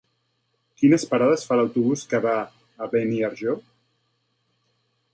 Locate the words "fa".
1.51-1.59